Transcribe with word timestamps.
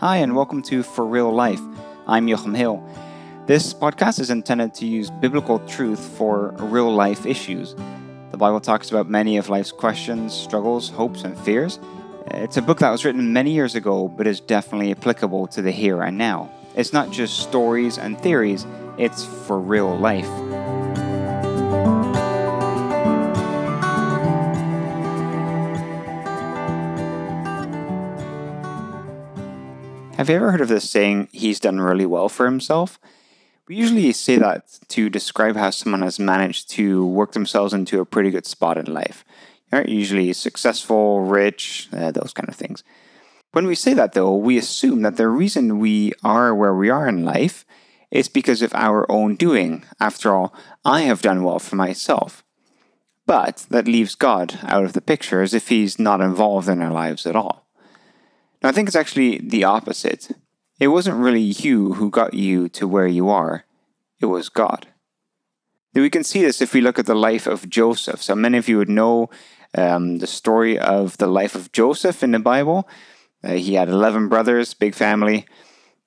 Hi, 0.00 0.18
and 0.18 0.36
welcome 0.36 0.62
to 0.62 0.84
For 0.84 1.04
Real 1.04 1.32
Life. 1.32 1.60
I'm 2.06 2.28
Joachim 2.28 2.54
Hill. 2.54 2.80
This 3.46 3.74
podcast 3.74 4.20
is 4.20 4.30
intended 4.30 4.72
to 4.74 4.86
use 4.86 5.10
biblical 5.10 5.58
truth 5.66 5.98
for 5.98 6.54
real 6.60 6.94
life 6.94 7.26
issues. 7.26 7.74
The 8.30 8.36
Bible 8.36 8.60
talks 8.60 8.92
about 8.92 9.10
many 9.10 9.38
of 9.38 9.48
life's 9.48 9.72
questions, 9.72 10.32
struggles, 10.32 10.88
hopes, 10.88 11.24
and 11.24 11.36
fears. 11.40 11.80
It's 12.28 12.56
a 12.56 12.62
book 12.62 12.78
that 12.78 12.90
was 12.90 13.04
written 13.04 13.32
many 13.32 13.50
years 13.50 13.74
ago, 13.74 14.06
but 14.06 14.28
is 14.28 14.38
definitely 14.38 14.92
applicable 14.92 15.48
to 15.48 15.62
the 15.62 15.72
here 15.72 16.00
and 16.00 16.16
now. 16.16 16.48
It's 16.76 16.92
not 16.92 17.10
just 17.10 17.40
stories 17.40 17.98
and 17.98 18.16
theories, 18.20 18.68
it's 18.98 19.24
for 19.24 19.58
real 19.58 19.98
life. 19.98 20.47
Have 30.18 30.28
you 30.28 30.34
ever 30.34 30.50
heard 30.50 30.60
of 30.60 30.66
this 30.66 30.90
saying, 30.90 31.28
he's 31.30 31.60
done 31.60 31.80
really 31.80 32.04
well 32.04 32.28
for 32.28 32.44
himself? 32.44 32.98
We 33.68 33.76
usually 33.76 34.10
say 34.10 34.36
that 34.38 34.64
to 34.88 35.08
describe 35.08 35.54
how 35.54 35.70
someone 35.70 36.02
has 36.02 36.18
managed 36.18 36.70
to 36.70 37.06
work 37.06 37.34
themselves 37.34 37.72
into 37.72 38.00
a 38.00 38.04
pretty 38.04 38.32
good 38.32 38.44
spot 38.44 38.78
in 38.78 38.92
life. 38.92 39.24
Usually 39.72 40.32
successful, 40.32 41.20
rich, 41.20 41.88
uh, 41.92 42.10
those 42.10 42.32
kind 42.32 42.48
of 42.48 42.56
things. 42.56 42.82
When 43.52 43.68
we 43.68 43.76
say 43.76 43.94
that, 43.94 44.14
though, 44.14 44.34
we 44.34 44.58
assume 44.58 45.02
that 45.02 45.18
the 45.18 45.28
reason 45.28 45.78
we 45.78 46.10
are 46.24 46.52
where 46.52 46.74
we 46.74 46.90
are 46.90 47.06
in 47.06 47.24
life 47.24 47.64
is 48.10 48.26
because 48.26 48.60
of 48.60 48.74
our 48.74 49.08
own 49.08 49.36
doing. 49.36 49.84
After 50.00 50.34
all, 50.34 50.52
I 50.84 51.02
have 51.02 51.22
done 51.22 51.44
well 51.44 51.60
for 51.60 51.76
myself. 51.76 52.42
But 53.24 53.66
that 53.70 53.86
leaves 53.86 54.16
God 54.16 54.58
out 54.64 54.82
of 54.82 54.94
the 54.94 55.00
picture 55.00 55.42
as 55.42 55.54
if 55.54 55.68
he's 55.68 55.96
not 55.96 56.20
involved 56.20 56.68
in 56.68 56.82
our 56.82 56.92
lives 56.92 57.24
at 57.24 57.36
all. 57.36 57.67
Now, 58.62 58.68
I 58.68 58.72
think 58.72 58.88
it's 58.88 58.96
actually 58.96 59.38
the 59.38 59.64
opposite. 59.64 60.30
It 60.80 60.88
wasn't 60.88 61.18
really 61.18 61.40
you 61.40 61.94
who 61.94 62.10
got 62.10 62.34
you 62.34 62.68
to 62.70 62.86
where 62.86 63.06
you 63.06 63.28
are, 63.28 63.64
it 64.20 64.26
was 64.26 64.48
God. 64.48 64.88
Now, 65.94 66.02
we 66.02 66.10
can 66.10 66.24
see 66.24 66.42
this 66.42 66.60
if 66.60 66.74
we 66.74 66.80
look 66.80 66.98
at 66.98 67.06
the 67.06 67.14
life 67.14 67.46
of 67.46 67.68
Joseph. 67.68 68.22
So, 68.22 68.34
many 68.34 68.58
of 68.58 68.68
you 68.68 68.78
would 68.78 68.88
know 68.88 69.30
um, 69.74 70.18
the 70.18 70.26
story 70.26 70.78
of 70.78 71.16
the 71.18 71.26
life 71.26 71.54
of 71.54 71.72
Joseph 71.72 72.22
in 72.22 72.32
the 72.32 72.38
Bible. 72.38 72.88
Uh, 73.42 73.54
he 73.54 73.74
had 73.74 73.88
11 73.88 74.28
brothers, 74.28 74.74
big 74.74 74.94
family. 74.94 75.46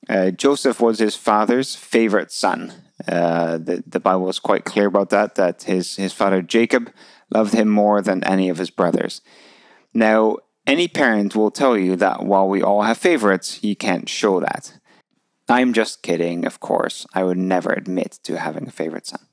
Uh, 0.10 0.32
Joseph 0.32 0.82
was 0.82 1.00
his 1.00 1.16
father's 1.16 1.76
favorite 1.76 2.32
son. 2.32 2.74
Uh, 3.08 3.58
the, 3.58 3.84
the 3.86 4.00
Bible 4.00 4.30
is 4.30 4.40
quite 4.40 4.66
clear 4.66 4.88
about 4.88 5.10
that, 5.10 5.36
that 5.36 5.64
his, 5.64 5.96
his 5.96 6.14
father 6.14 6.42
Jacob 6.42 6.92
loved 7.30 7.54
him 7.54 7.70
more 7.70 8.02
than 8.02 8.24
any 8.24 8.50
of 8.50 8.58
his 8.58 8.70
brothers. 8.70 9.22
Now, 9.94 10.38
any 10.68 10.88
parent 10.88 11.36
will 11.36 11.52
tell 11.52 11.78
you 11.78 11.96
that 11.96 12.24
while 12.24 12.48
we 12.48 12.62
all 12.62 12.84
have 12.84 12.98
favorites, 12.98 13.64
you 13.64 13.76
can't 13.76 14.08
show 14.08 14.40
that. 14.40 14.78
I'm 15.50 15.74
just 15.74 16.02
kidding, 16.02 16.46
of 16.46 16.60
course. 16.60 17.06
I 17.14 17.24
would 17.24 17.38
never 17.38 17.72
admit 17.72 18.20
to 18.24 18.40
having 18.40 18.68
a 18.68 18.72
favorite 18.72 19.08
son. 19.08 19.26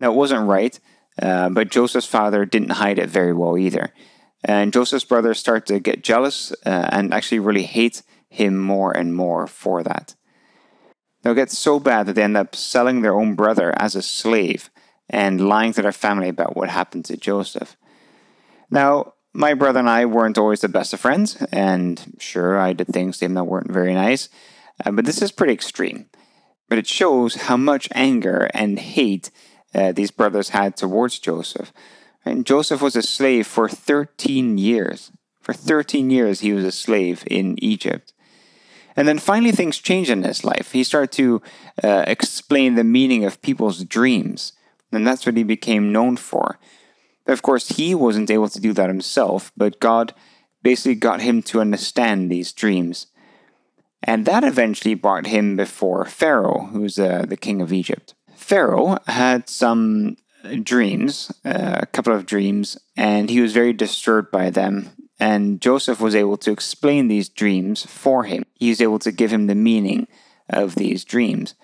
Now, 0.00 0.12
it 0.12 0.16
wasn't 0.16 0.48
right, 0.48 0.78
uh, 1.20 1.48
but 1.48 1.70
Joseph's 1.70 2.06
father 2.06 2.44
didn't 2.44 2.72
hide 2.72 2.98
it 2.98 3.08
very 3.08 3.32
well 3.32 3.56
either. 3.56 3.92
And 4.44 4.72
Joseph's 4.72 5.04
brothers 5.04 5.38
start 5.38 5.66
to 5.66 5.80
get 5.80 6.04
jealous 6.04 6.52
uh, 6.66 6.88
and 6.92 7.14
actually 7.14 7.38
really 7.38 7.62
hate 7.62 8.02
him 8.28 8.58
more 8.58 8.94
and 8.94 9.14
more 9.14 9.46
for 9.46 9.82
that. 9.82 10.14
Now, 11.24 11.30
it 11.30 11.36
gets 11.36 11.58
so 11.58 11.80
bad 11.80 12.06
that 12.06 12.14
they 12.14 12.22
end 12.22 12.36
up 12.36 12.54
selling 12.54 13.00
their 13.00 13.14
own 13.14 13.34
brother 13.34 13.72
as 13.76 13.96
a 13.96 14.02
slave 14.02 14.70
and 15.08 15.48
lying 15.48 15.72
to 15.72 15.82
their 15.82 15.92
family 15.92 16.28
about 16.28 16.56
what 16.56 16.68
happened 16.68 17.04
to 17.06 17.16
Joseph. 17.16 17.76
Now, 18.70 19.14
my 19.36 19.52
brother 19.52 19.80
and 19.80 19.88
I 19.88 20.06
weren't 20.06 20.38
always 20.38 20.62
the 20.62 20.68
best 20.68 20.94
of 20.94 21.00
friends, 21.00 21.36
and 21.52 22.16
sure, 22.18 22.58
I 22.58 22.72
did 22.72 22.88
things 22.88 23.18
to 23.18 23.26
him 23.26 23.34
that 23.34 23.44
weren't 23.44 23.70
very 23.70 23.92
nice, 23.92 24.28
uh, 24.84 24.90
but 24.90 25.04
this 25.04 25.20
is 25.20 25.30
pretty 25.30 25.52
extreme. 25.52 26.06
But 26.68 26.78
it 26.78 26.86
shows 26.86 27.34
how 27.34 27.56
much 27.56 27.88
anger 27.94 28.48
and 28.54 28.78
hate 28.78 29.30
uh, 29.74 29.92
these 29.92 30.10
brothers 30.10 30.48
had 30.48 30.76
towards 30.76 31.18
Joseph. 31.18 31.72
And 32.24 32.46
Joseph 32.46 32.80
was 32.80 32.96
a 32.96 33.02
slave 33.02 33.46
for 33.46 33.68
13 33.68 34.58
years. 34.58 35.12
For 35.40 35.52
13 35.52 36.10
years, 36.10 36.40
he 36.40 36.52
was 36.52 36.64
a 36.64 36.72
slave 36.72 37.22
in 37.30 37.62
Egypt. 37.62 38.12
And 38.96 39.06
then 39.06 39.18
finally, 39.18 39.52
things 39.52 39.78
changed 39.78 40.10
in 40.10 40.22
his 40.22 40.44
life. 40.44 40.72
He 40.72 40.82
started 40.82 41.12
to 41.12 41.42
uh, 41.84 42.04
explain 42.06 42.74
the 42.74 42.84
meaning 42.84 43.24
of 43.24 43.42
people's 43.42 43.84
dreams. 43.84 44.54
And 44.90 45.06
that's 45.06 45.26
what 45.26 45.36
he 45.36 45.42
became 45.42 45.92
known 45.92 46.16
for. 46.16 46.58
Of 47.26 47.42
course, 47.42 47.68
he 47.76 47.94
wasn't 47.94 48.30
able 48.30 48.48
to 48.48 48.60
do 48.60 48.72
that 48.74 48.88
himself, 48.88 49.52
but 49.56 49.80
God 49.80 50.14
basically 50.62 50.94
got 50.94 51.20
him 51.20 51.42
to 51.42 51.60
understand 51.60 52.30
these 52.30 52.52
dreams. 52.52 53.06
And 54.02 54.26
that 54.26 54.44
eventually 54.44 54.94
brought 54.94 55.26
him 55.26 55.56
before 55.56 56.04
Pharaoh, 56.04 56.68
who's 56.72 56.98
uh, 56.98 57.24
the 57.26 57.36
king 57.36 57.60
of 57.60 57.72
Egypt. 57.72 58.14
Pharaoh 58.36 58.98
had 59.06 59.48
some 59.48 60.16
dreams, 60.62 61.32
uh, 61.44 61.80
a 61.82 61.86
couple 61.86 62.12
of 62.12 62.26
dreams, 62.26 62.78
and 62.96 63.30
he 63.30 63.40
was 63.40 63.52
very 63.52 63.72
disturbed 63.72 64.30
by 64.30 64.50
them. 64.50 64.90
And 65.18 65.60
Joseph 65.60 66.00
was 66.00 66.14
able 66.14 66.36
to 66.38 66.52
explain 66.52 67.08
these 67.08 67.28
dreams 67.28 67.86
for 67.86 68.24
him. 68.24 68.44
He 68.54 68.68
was 68.68 68.80
able 68.80 68.98
to 69.00 69.10
give 69.10 69.32
him 69.32 69.46
the 69.46 69.54
meaning 69.54 70.06
of 70.48 70.74
these 70.74 71.04
dreams. 71.04 71.54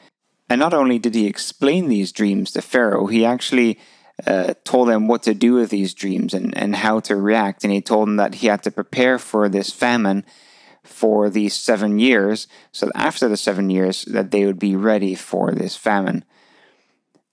And 0.48 0.58
not 0.58 0.74
only 0.74 0.98
did 0.98 1.14
he 1.14 1.26
explain 1.26 1.88
these 1.88 2.12
dreams 2.12 2.50
to 2.52 2.62
Pharaoh, 2.62 3.06
he 3.06 3.24
actually 3.24 3.78
uh, 4.26 4.54
told 4.64 4.88
him 4.88 5.08
what 5.08 5.22
to 5.24 5.34
do 5.34 5.54
with 5.54 5.70
these 5.70 5.94
dreams 5.94 6.34
and, 6.34 6.56
and 6.56 6.76
how 6.76 7.00
to 7.00 7.16
react. 7.16 7.64
And 7.64 7.72
he 7.72 7.80
told 7.80 8.08
him 8.08 8.16
that 8.16 8.36
he 8.36 8.46
had 8.46 8.62
to 8.64 8.70
prepare 8.70 9.18
for 9.18 9.48
this 9.48 9.72
famine 9.72 10.24
for 10.82 11.30
these 11.30 11.54
seven 11.54 11.98
years, 11.98 12.48
so 12.72 12.90
after 12.94 13.28
the 13.28 13.36
seven 13.36 13.70
years, 13.70 14.04
that 14.06 14.30
they 14.30 14.44
would 14.44 14.58
be 14.58 14.74
ready 14.74 15.14
for 15.14 15.52
this 15.52 15.76
famine. 15.76 16.24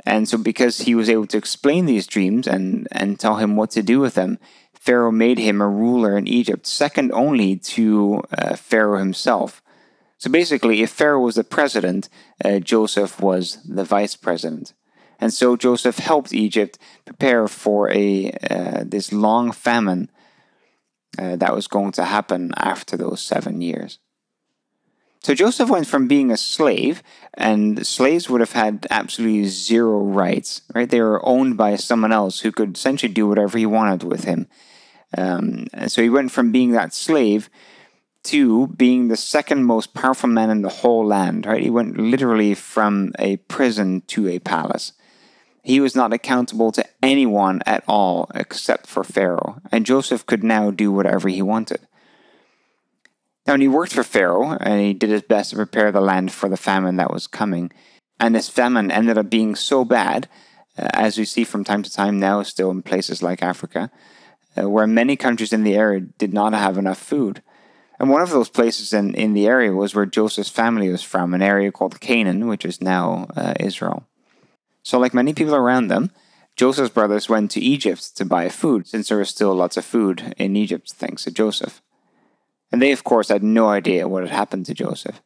And 0.05 0.29
so, 0.29 0.38
because 0.38 0.81
he 0.81 0.95
was 0.95 1.09
able 1.09 1.27
to 1.27 1.38
explain 1.38 1.85
these 1.85 2.07
dreams 2.07 2.47
and, 2.47 2.88
and 2.91 3.19
tell 3.19 3.35
him 3.38 3.56
what 3.56 3.71
to 3.71 3.83
do 3.83 4.00
with 4.00 4.13
them, 4.13 4.39
Pharaoh 4.73 5.11
made 5.11 5.39
him 5.39 5.61
a 5.61 5.67
ruler 5.67 6.17
in 6.17 6.27
Egypt, 6.27 6.66
second 6.66 7.11
only 7.11 7.57
to 7.57 8.23
uh, 8.31 8.56
Pharaoh 8.56 9.00
himself. 9.00 9.61
So 10.17 10.29
basically, 10.29 10.81
if 10.81 10.89
Pharaoh 10.89 11.21
was 11.21 11.35
the 11.35 11.44
president, 11.44 12.07
uh, 12.44 12.59
Joseph 12.59 13.19
was 13.19 13.61
the 13.63 13.83
vice 13.83 14.16
president. 14.16 14.73
And 15.19 15.34
so 15.34 15.57
Joseph 15.57 16.00
helped 16.00 16.34
Egypt 16.34 16.78
prepare 17.06 17.47
for 17.47 17.91
a 17.91 18.31
uh, 18.50 18.84
this 18.85 19.12
long 19.12 19.52
famine 19.52 20.09
uh, 21.18 21.35
that 21.35 21.53
was 21.53 21.68
going 21.68 21.91
to 21.94 22.06
happen 22.06 22.53
after 22.56 22.96
those 22.96 23.22
seven 23.22 23.62
years. 23.62 24.00
So 25.22 25.34
Joseph 25.34 25.69
went 25.69 25.85
from 25.88 26.07
being 26.07 26.31
a 26.31 26.38
slave, 26.38 27.03
and 27.34 27.85
slaves 27.85 28.30
would 28.30 28.40
have 28.40 28.53
had 28.53 28.88
absolutely 28.90 29.46
zero 29.46 30.00
rights, 30.00 30.62
right? 30.74 30.90
They 30.90 31.02
were 31.02 31.25
owned 31.28 31.57
by 31.57 31.75
someone 31.75 32.13
else 32.13 32.40
who 32.40 32.53
could 32.53 32.78
essentially 32.78 33.12
do 33.12 33.28
whatever 33.28 33.57
he 33.57 33.66
wanted 33.66 34.03
with 34.03 34.24
him. 34.24 34.47
Um, 35.18 35.68
and 35.74 35.91
so 35.91 36.01
he 36.01 36.09
went 36.09 36.31
from 36.31 36.53
being 36.53 36.72
that 36.72 36.94
slave 36.94 37.50
to 38.24 38.68
being 38.68 39.07
the 39.07 39.18
second 39.18 39.66
most 39.66 39.94
powerful 39.94 40.30
man 40.30 40.50
in 40.50 40.62
the 40.62 40.69
whole 40.69 41.06
land, 41.06 41.46
right? 41.46 41.63
He 41.63 41.69
went 41.69 41.97
literally 41.97 42.53
from 42.53 43.12
a 43.19 43.38
prison 43.38 44.03
to 44.07 44.28
a 44.30 44.40
palace. 44.40 44.94
He 45.63 45.79
was 45.79 45.95
not 45.95 46.13
accountable 46.13 46.71
to 46.71 46.85
anyone 47.03 47.61
at 47.65 47.83
all 47.87 48.29
except 48.33 48.87
for 48.87 49.03
Pharaoh, 49.03 49.61
and 49.71 49.85
Joseph 49.85 50.25
could 50.25 50.43
now 50.43 50.71
do 50.71 50.91
whatever 50.91 51.27
he 51.29 51.41
wanted. 51.41 51.81
Now, 53.45 53.57
he 53.57 53.67
worked 53.67 53.93
for 53.93 54.03
Pharaoh, 54.03 54.57
and 54.59 54.79
he 54.79 54.93
did 54.93 55.09
his 55.09 55.23
best 55.23 55.49
to 55.49 55.55
prepare 55.55 55.91
the 55.91 56.01
land 56.01 56.31
for 56.31 56.49
the 56.49 56.57
famine 56.57 56.97
that 56.97 57.11
was 57.11 57.25
coming. 57.25 57.71
And 58.19 58.35
this 58.35 58.47
famine 58.47 58.91
ended 58.91 59.17
up 59.17 59.29
being 59.29 59.55
so 59.55 59.83
bad, 59.83 60.29
uh, 60.77 60.87
as 60.93 61.17
we 61.17 61.25
see 61.25 61.43
from 61.43 61.63
time 61.63 61.81
to 61.83 61.91
time 61.91 62.19
now, 62.19 62.43
still 62.43 62.69
in 62.69 62.83
places 62.83 63.23
like 63.23 63.41
Africa, 63.41 63.89
uh, 64.55 64.69
where 64.69 64.85
many 64.85 65.15
countries 65.15 65.51
in 65.51 65.63
the 65.63 65.75
area 65.75 66.01
did 66.01 66.33
not 66.33 66.53
have 66.53 66.77
enough 66.77 67.00
food. 67.00 67.41
And 68.00 68.09
one 68.09 68.21
of 68.21 68.29
those 68.29 68.50
places 68.50 68.94
in, 68.94 69.15
in 69.15 69.33
the 69.33 69.47
area 69.47 69.73
was 69.73 69.95
where 69.95 70.05
Joseph's 70.05 70.50
family 70.50 70.89
was 70.89 71.01
from, 71.01 71.33
an 71.33 71.41
area 71.41 71.71
called 71.71 72.00
Canaan, 72.00 72.47
which 72.47 72.65
is 72.65 72.81
now 72.81 73.27
uh, 73.35 73.55
Israel. 73.59 74.05
So, 74.89 74.97
like 74.97 75.13
many 75.13 75.36
people 75.36 75.53
around 75.53 75.89
them, 75.89 76.09
Joseph's 76.56 76.89
brothers 76.89 77.30
went 77.30 77.51
to 77.51 77.59
Egypt 77.59 78.18
to 78.18 78.25
buy 78.25 78.50
food, 78.50 78.88
since 78.88 79.07
there 79.07 79.19
was 79.19 79.30
still 79.30 79.53
lots 79.53 79.77
of 79.77 79.86
food 79.86 80.33
in 80.36 80.56
Egypt 80.56 80.94
thanks 80.94 81.25
to 81.25 81.31
Joseph. 81.31 81.83
And 82.71 82.81
they, 82.81 82.91
of 82.91 83.03
course, 83.03 83.27
had 83.30 83.44
no 83.44 83.68
idea 83.68 84.07
what 84.07 84.24
had 84.24 84.31
happened 84.31 84.65
to 84.65 84.74
Joseph. 84.74 85.21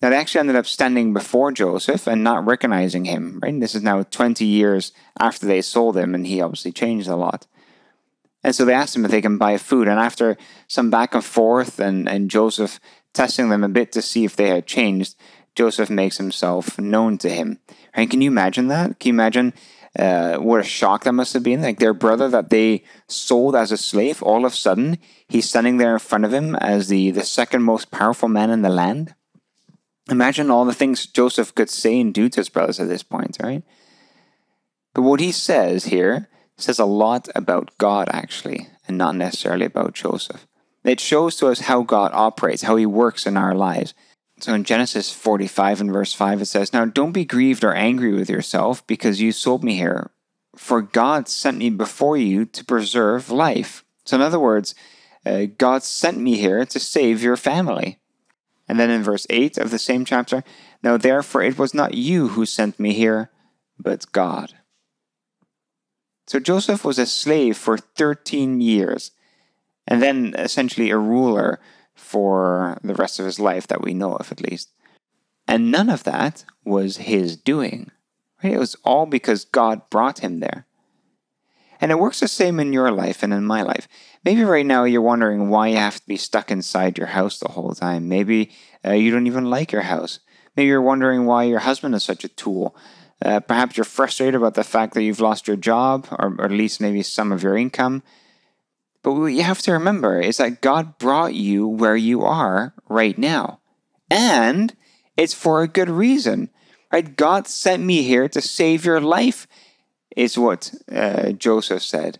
Now, 0.00 0.10
they 0.10 0.16
actually 0.16 0.38
ended 0.38 0.54
up 0.54 0.66
standing 0.66 1.12
before 1.12 1.50
Joseph 1.50 2.06
and 2.06 2.22
not 2.22 2.46
recognizing 2.46 3.04
him, 3.04 3.40
right? 3.42 3.58
This 3.58 3.74
is 3.74 3.82
now 3.82 4.04
20 4.04 4.44
years 4.44 4.92
after 5.18 5.44
they 5.44 5.60
sold 5.60 5.96
him, 5.96 6.14
and 6.14 6.24
he 6.24 6.40
obviously 6.40 6.70
changed 6.70 7.08
a 7.08 7.16
lot. 7.16 7.48
And 8.44 8.54
so 8.54 8.64
they 8.64 8.74
asked 8.74 8.94
him 8.94 9.04
if 9.04 9.10
they 9.10 9.22
can 9.22 9.38
buy 9.38 9.58
food. 9.58 9.88
And 9.88 9.98
after 9.98 10.36
some 10.68 10.90
back 10.90 11.16
and 11.16 11.24
forth 11.24 11.80
and, 11.80 12.08
and 12.08 12.30
Joseph 12.30 12.78
testing 13.12 13.48
them 13.48 13.64
a 13.64 13.68
bit 13.68 13.90
to 13.90 14.02
see 14.02 14.24
if 14.24 14.36
they 14.36 14.50
had 14.50 14.68
changed, 14.68 15.16
Joseph 15.54 15.90
makes 15.90 16.18
himself 16.18 16.78
known 16.78 17.18
to 17.18 17.28
him. 17.28 17.58
Right? 17.96 18.10
Can 18.10 18.20
you 18.20 18.30
imagine 18.30 18.68
that? 18.68 18.98
Can 18.98 19.08
you 19.08 19.14
imagine 19.14 19.52
Uh, 19.96 20.38
what 20.42 20.58
a 20.58 20.64
shock 20.64 21.04
that 21.04 21.12
must 21.12 21.34
have 21.34 21.44
been. 21.44 21.62
Like 21.62 21.78
their 21.78 21.94
brother 21.94 22.28
that 22.28 22.50
they 22.50 22.82
sold 23.06 23.54
as 23.54 23.70
a 23.70 23.76
slave, 23.76 24.24
all 24.24 24.44
of 24.44 24.52
a 24.52 24.56
sudden, 24.56 24.98
he's 25.28 25.48
standing 25.48 25.78
there 25.78 25.92
in 25.92 26.00
front 26.00 26.24
of 26.24 26.32
him 26.34 26.56
as 26.56 26.88
the, 26.88 27.12
the 27.12 27.22
second 27.22 27.62
most 27.62 27.92
powerful 27.92 28.28
man 28.28 28.50
in 28.50 28.62
the 28.62 28.68
land. 28.82 29.14
Imagine 30.10 30.50
all 30.50 30.64
the 30.64 30.74
things 30.74 31.06
Joseph 31.06 31.54
could 31.54 31.70
say 31.70 32.00
and 32.00 32.12
do 32.12 32.28
to 32.28 32.40
his 32.40 32.50
brothers 32.50 32.80
at 32.80 32.88
this 32.88 33.04
point, 33.04 33.36
right? 33.40 33.62
But 34.94 35.02
what 35.02 35.20
he 35.20 35.30
says 35.30 35.84
here 35.84 36.28
says 36.56 36.80
a 36.80 36.84
lot 37.04 37.28
about 37.36 37.70
God, 37.78 38.08
actually, 38.10 38.66
and 38.88 38.98
not 38.98 39.14
necessarily 39.14 39.66
about 39.66 39.94
Joseph. 39.94 40.44
It 40.82 40.98
shows 40.98 41.36
to 41.36 41.46
us 41.46 41.70
how 41.70 41.82
God 41.82 42.10
operates, 42.12 42.66
how 42.66 42.74
he 42.74 42.86
works 42.86 43.26
in 43.26 43.36
our 43.36 43.54
lives. 43.54 43.94
So 44.44 44.52
in 44.52 44.64
Genesis 44.64 45.10
45 45.10 45.80
and 45.80 45.90
verse 45.90 46.12
5, 46.12 46.42
it 46.42 46.44
says, 46.44 46.74
Now 46.74 46.84
don't 46.84 47.12
be 47.12 47.24
grieved 47.24 47.64
or 47.64 47.72
angry 47.72 48.12
with 48.12 48.28
yourself 48.28 48.86
because 48.86 49.18
you 49.18 49.32
sold 49.32 49.64
me 49.64 49.76
here, 49.76 50.10
for 50.54 50.82
God 50.82 51.30
sent 51.30 51.56
me 51.56 51.70
before 51.70 52.18
you 52.18 52.44
to 52.44 52.62
preserve 52.62 53.30
life. 53.30 53.86
So, 54.04 54.16
in 54.16 54.20
other 54.20 54.38
words, 54.38 54.74
uh, 55.24 55.46
God 55.56 55.82
sent 55.82 56.18
me 56.18 56.36
here 56.36 56.66
to 56.66 56.78
save 56.78 57.22
your 57.22 57.38
family. 57.38 58.00
And 58.68 58.78
then 58.78 58.90
in 58.90 59.02
verse 59.02 59.26
8 59.30 59.56
of 59.56 59.70
the 59.70 59.78
same 59.78 60.04
chapter, 60.04 60.44
Now 60.82 60.98
therefore 60.98 61.42
it 61.42 61.58
was 61.58 61.72
not 61.72 61.94
you 61.94 62.28
who 62.28 62.44
sent 62.44 62.78
me 62.78 62.92
here, 62.92 63.30
but 63.78 64.12
God. 64.12 64.52
So 66.26 66.38
Joseph 66.38 66.84
was 66.84 66.98
a 66.98 67.06
slave 67.06 67.56
for 67.56 67.78
13 67.78 68.60
years, 68.60 69.12
and 69.86 70.02
then 70.02 70.34
essentially 70.36 70.90
a 70.90 70.98
ruler 70.98 71.60
for 71.94 72.78
the 72.82 72.94
rest 72.94 73.18
of 73.18 73.26
his 73.26 73.38
life 73.38 73.66
that 73.68 73.82
we 73.82 73.94
know 73.94 74.14
of, 74.14 74.32
at 74.32 74.40
least. 74.40 74.70
And 75.46 75.70
none 75.70 75.90
of 75.90 76.04
that 76.04 76.44
was 76.64 76.96
his 76.98 77.36
doing. 77.36 77.90
Right? 78.42 78.54
It 78.54 78.58
was 78.58 78.76
all 78.84 79.06
because 79.06 79.44
God 79.44 79.88
brought 79.90 80.20
him 80.20 80.40
there. 80.40 80.66
And 81.80 81.90
it 81.90 81.98
works 81.98 82.20
the 82.20 82.28
same 82.28 82.60
in 82.60 82.72
your 82.72 82.90
life 82.90 83.22
and 83.22 83.32
in 83.32 83.44
my 83.44 83.62
life. 83.62 83.88
Maybe 84.24 84.42
right 84.42 84.64
now 84.64 84.84
you're 84.84 85.02
wondering 85.02 85.50
why 85.50 85.68
you 85.68 85.76
have 85.76 86.00
to 86.00 86.06
be 86.06 86.16
stuck 86.16 86.50
inside 86.50 86.96
your 86.96 87.08
house 87.08 87.38
the 87.38 87.50
whole 87.50 87.72
time. 87.72 88.08
Maybe 88.08 88.52
uh, 88.84 88.92
you 88.92 89.10
don't 89.10 89.26
even 89.26 89.50
like 89.50 89.72
your 89.72 89.82
house. 89.82 90.20
Maybe 90.56 90.68
you're 90.68 90.80
wondering 90.80 91.26
why 91.26 91.44
your 91.44 91.58
husband 91.58 91.94
is 91.94 92.04
such 92.04 92.24
a 92.24 92.28
tool. 92.28 92.76
Uh, 93.22 93.40
perhaps 93.40 93.76
you're 93.76 93.84
frustrated 93.84 94.34
about 94.34 94.54
the 94.54 94.64
fact 94.64 94.94
that 94.94 95.02
you've 95.02 95.20
lost 95.20 95.46
your 95.46 95.56
job, 95.56 96.06
or, 96.12 96.34
or 96.38 96.44
at 96.44 96.50
least 96.52 96.80
maybe 96.80 97.02
some 97.02 97.32
of 97.32 97.42
your 97.42 97.56
income. 97.56 98.02
But 99.04 99.12
what 99.12 99.26
you 99.26 99.42
have 99.42 99.60
to 99.62 99.72
remember 99.72 100.18
is 100.18 100.38
that 100.38 100.62
God 100.62 100.98
brought 100.98 101.34
you 101.34 101.68
where 101.68 101.94
you 101.94 102.22
are 102.22 102.74
right 102.88 103.16
now. 103.16 103.60
And 104.10 104.74
it's 105.16 105.34
for 105.34 105.62
a 105.62 105.68
good 105.68 105.90
reason. 105.90 106.48
Right? 106.90 107.14
God 107.14 107.46
sent 107.46 107.82
me 107.84 108.02
here 108.02 108.28
to 108.30 108.40
save 108.40 108.84
your 108.84 109.00
life, 109.00 109.46
is 110.16 110.38
what 110.38 110.72
uh, 110.90 111.32
Joseph 111.32 111.82
said. 111.82 112.18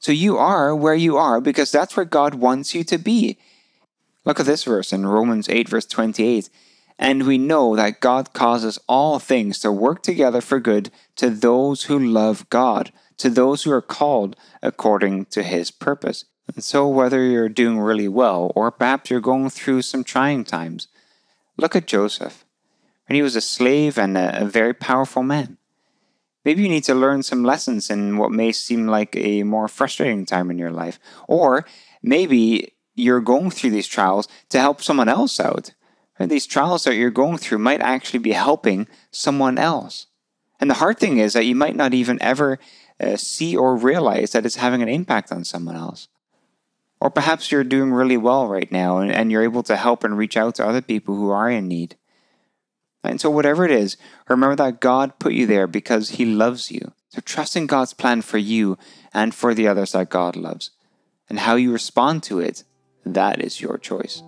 So 0.00 0.10
you 0.10 0.36
are 0.36 0.74
where 0.74 0.94
you 0.94 1.16
are 1.16 1.40
because 1.40 1.70
that's 1.70 1.96
where 1.96 2.06
God 2.06 2.34
wants 2.34 2.74
you 2.74 2.82
to 2.84 2.98
be. 2.98 3.38
Look 4.24 4.40
at 4.40 4.46
this 4.46 4.64
verse 4.64 4.92
in 4.92 5.06
Romans 5.06 5.48
8, 5.48 5.68
verse 5.68 5.86
28. 5.86 6.50
And 6.98 7.24
we 7.24 7.38
know 7.38 7.76
that 7.76 8.00
God 8.00 8.32
causes 8.32 8.80
all 8.88 9.20
things 9.20 9.60
to 9.60 9.70
work 9.70 10.02
together 10.02 10.40
for 10.40 10.58
good 10.58 10.90
to 11.16 11.30
those 11.30 11.84
who 11.84 11.98
love 11.98 12.48
God, 12.50 12.92
to 13.18 13.28
those 13.28 13.62
who 13.62 13.72
are 13.72 13.82
called 13.82 14.36
according 14.62 15.26
to 15.26 15.42
his 15.42 15.70
purpose. 15.70 16.24
And 16.54 16.64
so, 16.64 16.88
whether 16.88 17.22
you're 17.22 17.48
doing 17.48 17.78
really 17.78 18.08
well 18.08 18.52
or 18.54 18.70
perhaps 18.70 19.10
you're 19.10 19.20
going 19.20 19.50
through 19.50 19.82
some 19.82 20.02
trying 20.02 20.44
times, 20.44 20.88
look 21.56 21.76
at 21.76 21.86
Joseph. 21.86 22.44
And 23.06 23.16
he 23.16 23.22
was 23.22 23.36
a 23.36 23.40
slave 23.40 23.98
and 23.98 24.16
a, 24.16 24.42
a 24.42 24.44
very 24.44 24.74
powerful 24.74 25.22
man. 25.22 25.58
Maybe 26.44 26.62
you 26.62 26.68
need 26.68 26.84
to 26.84 26.94
learn 26.94 27.22
some 27.22 27.44
lessons 27.44 27.90
in 27.90 28.16
what 28.16 28.30
may 28.30 28.52
seem 28.52 28.86
like 28.86 29.14
a 29.16 29.42
more 29.42 29.68
frustrating 29.68 30.24
time 30.24 30.50
in 30.50 30.58
your 30.58 30.70
life. 30.70 30.98
Or 31.26 31.66
maybe 32.02 32.72
you're 32.94 33.20
going 33.20 33.50
through 33.50 33.70
these 33.70 33.86
trials 33.86 34.28
to 34.50 34.60
help 34.60 34.80
someone 34.80 35.08
else 35.08 35.40
out. 35.40 35.72
And 36.18 36.30
these 36.30 36.46
trials 36.46 36.84
that 36.84 36.94
you're 36.94 37.10
going 37.10 37.38
through 37.38 37.58
might 37.58 37.80
actually 37.80 38.20
be 38.20 38.32
helping 38.32 38.88
someone 39.10 39.58
else. 39.58 40.06
And 40.60 40.68
the 40.68 40.74
hard 40.74 40.98
thing 40.98 41.18
is 41.18 41.34
that 41.34 41.44
you 41.44 41.54
might 41.54 41.76
not 41.76 41.94
even 41.94 42.20
ever 42.22 42.58
uh, 43.00 43.16
see 43.16 43.56
or 43.56 43.76
realize 43.76 44.32
that 44.32 44.46
it's 44.46 44.56
having 44.56 44.82
an 44.82 44.88
impact 44.88 45.32
on 45.32 45.44
someone 45.44 45.76
else. 45.76 46.08
Or 47.00 47.10
perhaps 47.10 47.52
you're 47.52 47.64
doing 47.64 47.92
really 47.92 48.16
well 48.16 48.48
right 48.48 48.70
now 48.72 48.98
and, 48.98 49.12
and 49.12 49.30
you're 49.30 49.44
able 49.44 49.62
to 49.64 49.76
help 49.76 50.02
and 50.02 50.18
reach 50.18 50.36
out 50.36 50.56
to 50.56 50.66
other 50.66 50.80
people 50.80 51.14
who 51.14 51.30
are 51.30 51.50
in 51.50 51.68
need. 51.68 51.96
And 53.04 53.20
so, 53.20 53.30
whatever 53.30 53.64
it 53.64 53.70
is, 53.70 53.96
remember 54.28 54.56
that 54.56 54.80
God 54.80 55.18
put 55.18 55.32
you 55.32 55.46
there 55.46 55.66
because 55.66 56.10
He 56.10 56.24
loves 56.24 56.70
you. 56.70 56.92
So, 57.10 57.20
trust 57.20 57.56
in 57.56 57.66
God's 57.66 57.94
plan 57.94 58.22
for 58.22 58.38
you 58.38 58.76
and 59.14 59.34
for 59.34 59.54
the 59.54 59.68
others 59.68 59.92
that 59.92 60.10
God 60.10 60.34
loves. 60.34 60.70
And 61.28 61.38
how 61.38 61.54
you 61.54 61.72
respond 61.72 62.22
to 62.24 62.40
it, 62.40 62.64
that 63.04 63.40
is 63.40 63.60
your 63.60 63.78
choice. 63.78 64.22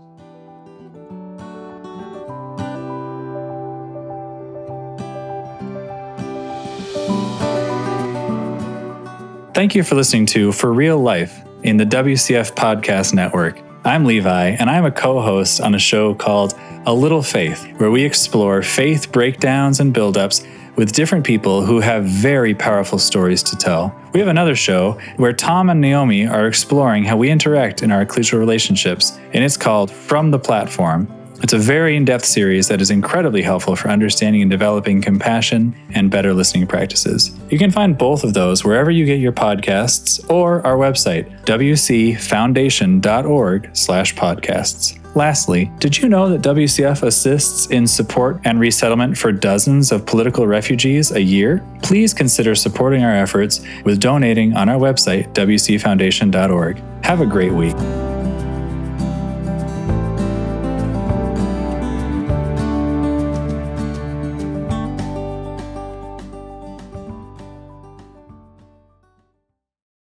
Thank 9.61 9.75
you 9.75 9.83
for 9.83 9.95
listening 9.95 10.25
to 10.29 10.53
For 10.53 10.73
Real 10.73 10.97
Life 10.99 11.39
in 11.65 11.77
the 11.77 11.85
WCF 11.85 12.55
Podcast 12.55 13.13
Network. 13.13 13.61
I'm 13.85 14.07
Levi, 14.07 14.57
and 14.59 14.71
I'm 14.71 14.87
a 14.87 14.91
co 14.91 15.21
host 15.21 15.61
on 15.61 15.75
a 15.75 15.79
show 15.79 16.15
called 16.15 16.55
A 16.87 16.95
Little 16.95 17.23
Faith, 17.23 17.71
where 17.77 17.91
we 17.91 18.03
explore 18.03 18.63
faith 18.63 19.13
breakdowns 19.13 19.79
and 19.79 19.95
buildups 19.95 20.47
with 20.77 20.93
different 20.93 21.27
people 21.27 21.63
who 21.63 21.81
have 21.81 22.05
very 22.07 22.55
powerful 22.55 22.99
stories 22.99 23.43
to 23.43 23.57
tell. 23.57 23.95
We 24.15 24.21
have 24.21 24.31
another 24.31 24.57
show 24.57 24.99
where 25.19 25.35
Tom 25.35 25.69
and 25.69 25.83
Naomi 25.83 26.27
are 26.27 26.47
exploring 26.47 27.05
how 27.05 27.19
we 27.19 27.29
interact 27.29 27.83
in 27.83 27.93
our 27.93 28.07
ecclesial 28.07 28.39
relationships, 28.39 29.19
and 29.35 29.45
it's 29.45 29.59
called 29.59 29.91
From 29.91 30.31
the 30.31 30.39
Platform. 30.39 31.20
It's 31.43 31.55
a 31.55 31.59
very 31.59 31.97
in 31.97 32.05
depth 32.05 32.27
series 32.27 32.69
that 32.69 32.83
is 32.83 32.91
incredibly 32.91 33.41
helpful 33.41 33.75
for 33.75 33.89
understanding 33.89 34.43
and 34.43 34.51
developing 34.51 35.01
compassion 35.01 35.75
and 35.95 36.11
better 36.11 36.35
listening 36.35 36.67
practices. 36.67 37.31
You 37.49 37.57
can 37.59 37.71
find 37.71 37.97
both 37.97 38.25
of 38.25 38.35
those 38.35 38.63
wherever 38.63 38.91
you 38.91 39.07
get 39.07 39.21
your 39.21 39.33
podcasts 39.33 40.21
or 40.31 40.61
our 40.67 40.77
website, 40.77 41.31
wcfoundation.org/slash 41.47 44.15
podcasts. 44.15 45.01
Lastly, 45.17 45.73
did 45.79 45.99
you 45.99 46.09
know 46.09 46.29
that 46.29 46.43
WCF 46.43 47.03
assists 47.03 47.67
in 47.67 47.87
support 47.87 48.41
and 48.45 48.61
resettlement 48.61 49.19
for 49.19 49.33
dozens 49.33 49.91
of 49.91 50.07
political 50.07 50.47
refugees 50.47 51.11
a 51.11 51.23
year? 51.23 51.65
Please 51.83 52.15
consider 52.15 52.55
supporting 52.55 53.03
our 53.03 53.15
efforts 53.15 53.61
with 53.85 53.99
donating 53.99 54.57
on 54.57 54.69
our 54.69 54.79
website, 54.79 55.33
wcfoundation.org. 55.33 56.81
Have 57.03 57.21
a 57.21 57.27
great 57.27 57.53
week. 57.53 57.77